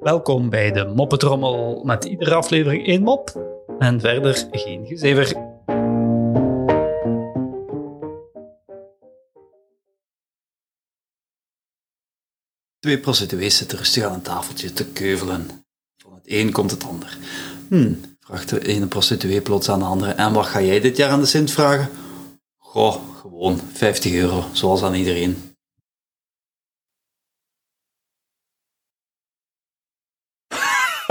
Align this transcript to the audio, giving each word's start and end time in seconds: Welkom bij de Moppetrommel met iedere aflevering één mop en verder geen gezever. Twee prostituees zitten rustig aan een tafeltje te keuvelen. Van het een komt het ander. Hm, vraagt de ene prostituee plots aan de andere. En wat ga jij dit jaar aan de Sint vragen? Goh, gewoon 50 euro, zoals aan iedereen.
Welkom 0.00 0.50
bij 0.50 0.72
de 0.72 0.92
Moppetrommel 0.94 1.82
met 1.84 2.04
iedere 2.04 2.34
aflevering 2.34 2.86
één 2.86 3.02
mop 3.02 3.54
en 3.78 4.00
verder 4.00 4.46
geen 4.50 4.86
gezever. 4.86 5.26
Twee 12.78 13.00
prostituees 13.00 13.56
zitten 13.56 13.78
rustig 13.78 14.04
aan 14.04 14.12
een 14.12 14.22
tafeltje 14.22 14.72
te 14.72 14.86
keuvelen. 14.86 15.46
Van 15.96 16.14
het 16.14 16.22
een 16.24 16.52
komt 16.52 16.70
het 16.70 16.84
ander. 16.84 17.18
Hm, 17.68 17.92
vraagt 18.20 18.48
de 18.48 18.66
ene 18.66 18.86
prostituee 18.86 19.40
plots 19.40 19.68
aan 19.68 19.78
de 19.78 19.84
andere. 19.84 20.12
En 20.12 20.32
wat 20.32 20.46
ga 20.46 20.62
jij 20.62 20.80
dit 20.80 20.96
jaar 20.96 21.10
aan 21.10 21.20
de 21.20 21.26
Sint 21.26 21.50
vragen? 21.50 21.88
Goh, 22.56 22.96
gewoon 23.20 23.60
50 23.72 24.12
euro, 24.12 24.44
zoals 24.52 24.82
aan 24.82 24.94
iedereen. 24.94 25.53